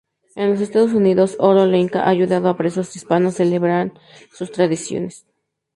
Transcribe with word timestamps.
En 0.35 0.49
los 0.49 0.61
Estados 0.61 0.93
Unidos, 0.93 1.35
Oro 1.37 1.67
Lenca 1.67 2.01
ha 2.05 2.09
ayudado 2.09 2.49
a 2.49 2.57
presos 2.57 2.95
hispanos 2.95 3.35
celebran 3.35 3.93
sus 4.33 4.51
tradiciones. 4.51 5.27